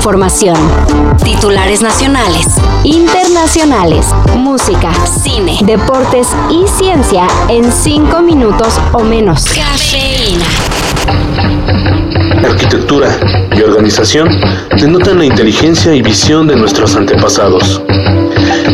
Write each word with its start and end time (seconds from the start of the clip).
información. 0.00 0.56
Titulares 1.22 1.82
nacionales, 1.82 2.46
internacionales, 2.84 4.06
música, 4.34 4.90
cine, 5.04 5.58
deportes 5.62 6.28
y 6.48 6.66
ciencia 6.66 7.26
en 7.50 7.70
cinco 7.70 8.22
minutos 8.22 8.80
o 8.92 9.00
menos. 9.00 9.44
Cafeína. 9.44 10.46
Arquitectura 12.48 13.10
y 13.54 13.60
organización 13.60 14.30
denotan 14.78 15.18
la 15.18 15.26
inteligencia 15.26 15.94
y 15.94 16.00
visión 16.00 16.46
de 16.46 16.56
nuestros 16.56 16.96
antepasados. 16.96 17.82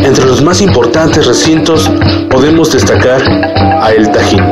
Entre 0.04 0.26
los 0.26 0.44
más 0.44 0.60
importantes 0.60 1.26
recintos 1.26 1.90
podemos 2.30 2.70
destacar 2.70 3.20
a 3.82 3.90
El 3.90 4.12
Tajín. 4.12 4.44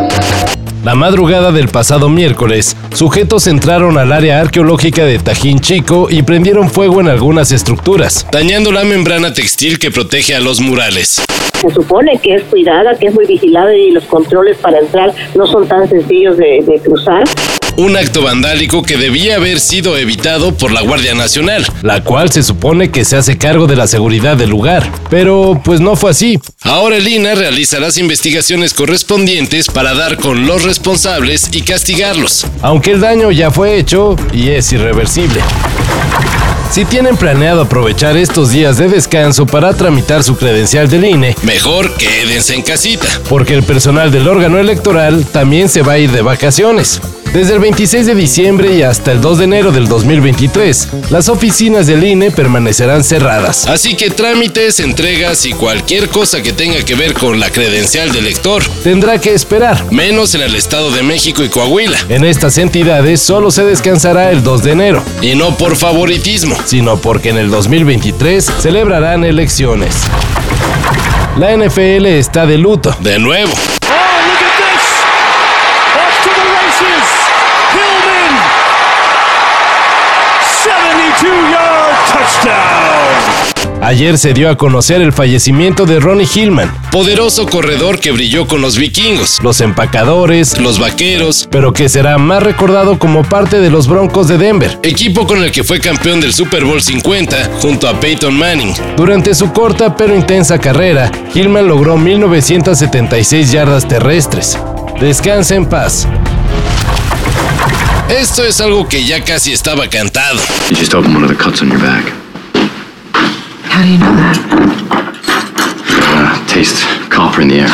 La 0.85 0.95
madrugada 0.95 1.51
del 1.51 1.69
pasado 1.69 2.11
miércoles, 2.11 2.77
sujetos 2.93 3.47
entraron 3.47 3.97
al 3.97 4.13
área 4.13 4.39
arqueológica 4.39 5.07
de 5.07 5.19
Tajín 5.19 5.61
Chico 5.61 6.09
y 6.11 6.23
prendieron 6.23 6.69
fuego 6.69 7.01
en 7.01 7.09
algunas 7.09 7.53
estructuras, 7.53 8.27
dañando 8.31 8.71
la 8.71 8.85
membrana 8.85 9.33
textil 9.33 9.79
que 9.79 9.91
protege 9.91 10.35
a 10.35 10.41
los 10.41 10.61
murales. 10.61 11.25
Se 11.59 11.71
supone 11.71 12.19
que 12.19 12.35
es 12.35 12.43
cuidada, 12.45 12.99
que 12.99 13.07
es 13.07 13.15
muy 13.15 13.25
vigilada 13.25 13.75
y 13.75 13.93
los 13.93 14.05
controles 14.05 14.59
para 14.59 14.79
entrar 14.79 15.15
no 15.35 15.47
son 15.47 15.67
tan 15.67 15.89
sencillos 15.89 16.37
de, 16.37 16.79
cruzar 16.85 17.25
un 17.77 17.97
acto 17.97 18.23
vandálico 18.23 18.83
que 18.83 18.97
debía 18.97 19.37
haber 19.37 19.61
sido 19.61 19.97
evitado 19.97 20.55
por 20.57 20.73
la 20.73 20.83
Guardia 20.83 21.15
Nacional, 21.15 21.67
la 21.83 22.03
cual 22.03 22.31
se 22.31 22.43
supone 22.43 22.91
que 22.91 23.05
se 23.05 23.17
hace 23.17 23.39
cargo 23.39 23.67
de 23.67 23.77
la 23.77 23.87
seguridad 23.87 24.37
del 24.37 24.51
lugar. 24.51 24.91
Pero 25.11 25.61
pues 25.65 25.81
no 25.81 25.97
fue 25.97 26.11
así. 26.11 26.39
Ahora 26.63 26.97
el 26.97 27.09
INA 27.09 27.35
realiza 27.35 27.81
las 27.81 27.99
investigaciones 27.99 28.75
correspondientes 28.75 29.69
para 29.69 29.95
dar 29.95 30.17
con 30.17 30.47
los 30.47 30.63
responsables 30.63 31.49
y 31.53 31.63
castigarlos, 31.63 32.47
aunque 32.63 32.93
el 32.93 33.01
daño 33.01 33.31
ya 33.31 33.51
fue 33.51 33.77
hecho 33.77 34.17
y 34.33 34.51
es 34.51 34.73
irreversible. 34.73 35.41
Si 36.71 36.85
tienen 36.85 37.17
planeado 37.17 37.63
aprovechar 37.63 38.17
estos 38.17 38.51
días 38.51 38.79
de 38.79 38.89
descanso 38.89 39.47
para 39.47 39.75
tramitar 39.75 40.25
su 40.25 40.37
credencial 40.37 40.89
del 40.89 41.05
INE, 41.05 41.37
mejor 41.43 41.95
quédense 41.95 42.55
en 42.55 42.63
casita, 42.63 43.07
porque 43.29 43.55
el 43.55 43.63
personal 43.63 44.11
del 44.11 44.27
órgano 44.27 44.59
electoral 44.59 45.25
también 45.25 45.69
se 45.69 45.83
va 45.83 45.93
a 45.93 45.99
ir 45.99 46.11
de 46.11 46.23
vacaciones. 46.23 47.01
Desde 47.35 47.55
el 47.55 47.59
26 47.59 48.07
de 48.07 48.15
diciembre 48.15 48.77
y 48.77 48.83
hasta 48.83 49.11
el 49.11 49.21
2 49.21 49.39
de 49.39 49.45
enero 49.45 49.73
del 49.73 49.89
2023, 49.89 51.11
las 51.11 51.29
oficinas 51.29 51.89
del 51.89 52.05
INE 52.05 52.31
permanecerán 52.31 53.03
cerradas. 53.03 53.67
Así 53.67 53.97
que 53.97 54.09
trámites, 54.09 54.79
entregas 54.79 55.45
y 55.45 55.53
cualquier 55.53 56.11
cosa 56.11 56.43
que 56.43 56.53
tenga 56.53 56.85
que 56.85 56.95
ver 56.95 57.13
con 57.13 57.41
la 57.41 57.51
credencial 57.51 58.13
del 58.13 58.27
lector 58.27 58.63
tendrá 58.85 59.21
que 59.21 59.35
esperar, 59.35 59.91
menos 59.91 60.37
en 60.37 60.43
el 60.43 60.55
Estado 60.55 60.93
de 60.93 61.03
México 61.03 61.43
y 61.43 61.49
Coahuila. 61.49 61.99
En 62.09 62.23
estas 62.23 62.57
entidades 62.57 63.21
solo 63.21 63.51
se 63.51 63.65
descansará 63.65 64.31
el 64.31 64.45
2 64.45 64.63
de 64.63 64.71
enero, 64.71 65.03
y 65.21 65.35
no 65.35 65.57
por 65.57 65.75
favoritismo, 65.75 66.57
sino 66.65 67.01
porque 67.01 67.31
en 67.31 67.39
el 67.39 67.51
2023 67.51 68.49
celebrarán 68.61 69.25
elecciones. 69.25 69.97
La 71.37 71.53
NFL 71.57 72.07
está 72.07 72.47
de 72.47 72.59
luto, 72.59 72.97
de 73.01 73.19
nuevo. 73.19 73.51
Ayer 83.95 84.19
se 84.19 84.35
dio 84.35 84.51
a 84.51 84.57
conocer 84.57 85.01
el 85.03 85.13
fallecimiento 85.13 85.87
de 85.87 86.01
Ronnie 86.01 86.27
Hillman, 86.27 86.69
poderoso 86.91 87.47
corredor 87.47 88.01
que 88.01 88.11
brilló 88.11 88.49
con 88.49 88.61
los 88.61 88.77
vikingos, 88.77 89.41
los 89.41 89.61
empacadores, 89.61 90.59
los 90.59 90.81
vaqueros, 90.81 91.47
pero 91.49 91.73
que 91.73 91.89
será 91.89 92.19
más 92.19 92.43
recordado 92.43 92.99
como 92.99 93.23
parte 93.23 93.61
de 93.61 93.71
los 93.71 93.87
Broncos 93.87 94.27
de 94.27 94.37
Denver, 94.37 94.81
equipo 94.83 95.29
con 95.29 95.45
el 95.45 95.53
que 95.53 95.63
fue 95.63 95.79
campeón 95.79 96.21
del 96.21 96.33
Super 96.33 96.65
Bowl 96.65 96.83
50 96.83 97.59
junto 97.61 97.87
a 97.89 98.01
Peyton 98.01 98.37
Manning. 98.37 98.75
Durante 98.97 99.33
su 99.33 99.53
corta 99.53 99.95
pero 99.95 100.17
intensa 100.17 100.59
carrera, 100.59 101.13
Hillman 101.33 101.69
logró 101.69 101.97
1976 101.97 103.53
yardas 103.53 103.87
terrestres. 103.87 104.59
Descansa 105.01 105.55
en 105.55 105.67
paz. 105.67 106.09
Esto 108.09 108.43
es 108.43 108.61
algo 108.61 108.89
que 108.89 109.05
ya 109.05 109.23
casi 109.23 109.53
estaba 109.53 109.89
cantado. 109.89 110.41
How 113.75 113.83
do 113.83 113.89
you 113.89 113.99
know 113.99 114.15
that? 114.15 114.39
Uh, 116.15 116.47
taste 116.47 116.87
copper 117.11 117.41
in 117.41 117.49
the 117.49 117.59
air. 117.59 117.67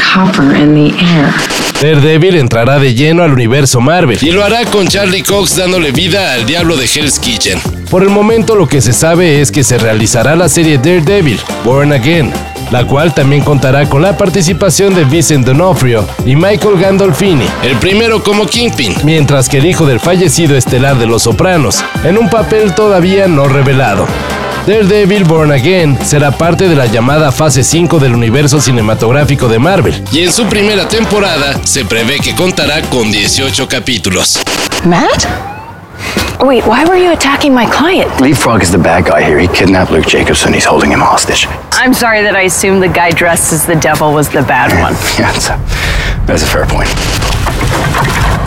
Copper 0.00 0.54
in 0.54 0.74
the 0.74 0.96
air. 0.98 1.65
Daredevil 1.80 2.36
entrará 2.36 2.78
de 2.78 2.94
lleno 2.94 3.22
al 3.22 3.32
universo 3.32 3.80
Marvel 3.80 4.18
y 4.22 4.30
lo 4.30 4.42
hará 4.42 4.64
con 4.64 4.88
Charlie 4.88 5.22
Cox 5.22 5.56
dándole 5.56 5.92
vida 5.92 6.32
al 6.32 6.46
diablo 6.46 6.74
de 6.74 6.86
Hell's 6.86 7.18
Kitchen. 7.18 7.60
Por 7.90 8.02
el 8.02 8.08
momento 8.08 8.56
lo 8.56 8.66
que 8.66 8.80
se 8.80 8.94
sabe 8.94 9.42
es 9.42 9.52
que 9.52 9.62
se 9.62 9.76
realizará 9.76 10.36
la 10.36 10.48
serie 10.48 10.78
Daredevil, 10.78 11.38
Born 11.64 11.92
Again, 11.92 12.32
la 12.70 12.86
cual 12.86 13.12
también 13.14 13.44
contará 13.44 13.88
con 13.88 14.00
la 14.00 14.16
participación 14.16 14.94
de 14.94 15.04
Vincent 15.04 15.46
D'Onofrio 15.46 16.06
y 16.24 16.34
Michael 16.34 16.78
Gandolfini, 16.80 17.46
el 17.62 17.76
primero 17.76 18.22
como 18.22 18.46
Kingpin, 18.46 18.94
mientras 19.04 19.48
que 19.48 19.58
el 19.58 19.66
hijo 19.66 19.84
del 19.84 20.00
fallecido 20.00 20.56
estelar 20.56 20.98
de 20.98 21.06
Los 21.06 21.24
Sopranos, 21.24 21.84
en 22.04 22.16
un 22.16 22.30
papel 22.30 22.74
todavía 22.74 23.28
no 23.28 23.48
revelado. 23.48 24.06
Daredevil 24.66 25.24
Born 25.24 25.52
Again 25.52 25.96
será 26.04 26.32
parte 26.32 26.68
de 26.68 26.74
la 26.74 26.86
llamada 26.86 27.30
fase 27.30 27.62
5 27.62 28.00
del 28.00 28.14
universo 28.14 28.60
cinematográfico 28.60 29.46
de 29.46 29.60
Marvel, 29.60 30.02
y 30.10 30.24
en 30.24 30.32
su 30.32 30.44
primera 30.46 30.88
temporada 30.88 31.54
se 31.64 31.84
prevé 31.84 32.18
que 32.18 32.34
contará 32.34 32.82
con 32.82 33.12
18 33.12 33.68
capítulos. 33.68 34.40
Matt? 34.84 35.26
Wait, 36.40 36.64
why 36.66 36.84
were 36.84 36.98
you 36.98 37.12
attacking 37.12 37.54
my 37.54 37.64
client? 37.66 38.10
Leapfrog 38.20 38.60
is 38.60 38.72
the 38.72 38.78
bad 38.78 39.04
guy 39.04 39.22
here. 39.22 39.38
He 39.38 39.46
kidnapped 39.46 39.92
Luke 39.92 40.06
Jacobson. 40.06 40.52
He's 40.52 40.66
holding 40.66 40.90
him 40.90 41.00
hostage. 41.00 41.46
I'm 41.72 41.94
sorry 41.94 42.22
that 42.22 42.34
I 42.34 42.42
assumed 42.42 42.82
the 42.82 42.88
guy 42.92 43.12
dressed 43.12 43.52
as 43.52 43.64
the 43.66 43.76
devil 43.76 44.12
was 44.12 44.28
the 44.28 44.42
bad 44.42 44.72
one. 44.82 44.94
Yeah, 45.16 45.30
that's 45.30 45.48
a, 45.48 45.58
that's 46.26 46.42
a 46.42 46.46
fair 46.46 46.66
point. 46.66 46.88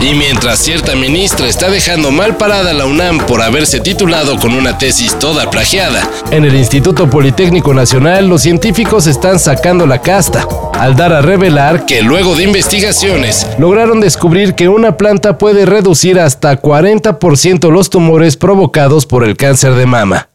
Y 0.00 0.14
mientras 0.14 0.58
cierta 0.58 0.96
ministra 0.96 1.46
está 1.46 1.68
dejando 1.68 2.10
mal 2.10 2.38
parada 2.38 2.72
la 2.72 2.86
UNAM 2.86 3.18
por 3.26 3.42
haberse 3.42 3.80
titulado 3.80 4.38
con 4.38 4.54
una 4.54 4.78
tesis 4.78 5.18
toda 5.18 5.50
plagiada, 5.50 6.08
en 6.30 6.46
el 6.46 6.54
Instituto 6.54 7.10
Politécnico 7.10 7.74
Nacional 7.74 8.26
los 8.26 8.40
científicos 8.40 9.06
están 9.06 9.38
sacando 9.38 9.86
la 9.86 10.00
casta, 10.00 10.46
al 10.72 10.96
dar 10.96 11.12
a 11.12 11.20
revelar 11.20 11.84
que 11.84 12.00
luego 12.00 12.34
de 12.34 12.44
investigaciones 12.44 13.46
lograron 13.58 14.00
descubrir 14.00 14.54
que 14.54 14.70
una 14.70 14.96
planta 14.96 15.36
puede 15.36 15.66
reducir 15.66 16.18
hasta 16.18 16.58
40% 16.58 17.70
los 17.70 17.90
tumores 17.90 18.38
provocados 18.38 19.04
por 19.04 19.22
el 19.22 19.36
cáncer 19.36 19.74
de 19.74 19.84
mama. 19.84 20.28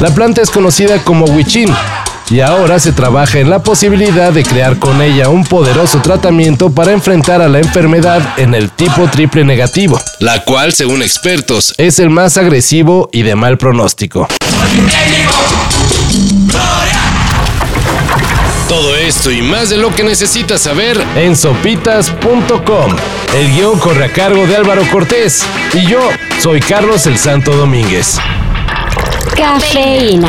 La 0.00 0.14
planta 0.14 0.42
es 0.42 0.50
conocida 0.50 1.02
como 1.02 1.24
Wichin 1.24 1.74
y 2.30 2.40
ahora 2.40 2.78
se 2.78 2.92
trabaja 2.92 3.38
en 3.38 3.50
la 3.50 3.62
posibilidad 3.62 4.32
de 4.32 4.44
crear 4.44 4.78
con 4.78 5.00
ella 5.00 5.28
un 5.28 5.44
poderoso 5.44 6.00
tratamiento 6.02 6.70
para 6.70 6.92
enfrentar 6.92 7.40
a 7.40 7.48
la 7.48 7.58
enfermedad 7.58 8.34
en 8.38 8.54
el 8.54 8.70
tipo 8.70 9.08
triple 9.08 9.44
negativo, 9.44 10.00
la 10.18 10.44
cual, 10.44 10.72
según 10.72 11.02
expertos, 11.02 11.74
es 11.78 11.98
el 11.98 12.10
más 12.10 12.36
agresivo 12.36 13.08
y 13.12 13.22
de 13.22 13.34
mal 13.34 13.56
pronóstico. 13.56 14.28
Todo 18.68 18.96
esto 18.96 19.30
y 19.30 19.40
más 19.40 19.70
de 19.70 19.78
lo 19.78 19.94
que 19.94 20.04
necesitas 20.04 20.60
saber 20.60 21.02
en 21.16 21.34
sopitas.com. 21.34 22.96
El 23.34 23.52
guion 23.54 23.78
corre 23.78 24.04
a 24.04 24.12
cargo 24.12 24.46
de 24.46 24.56
Álvaro 24.56 24.82
Cortés 24.92 25.46
y 25.72 25.86
yo 25.86 26.00
soy 26.40 26.60
Carlos 26.60 27.06
el 27.06 27.16
Santo 27.16 27.56
Domínguez. 27.56 28.18
Cafeína. 29.34 30.28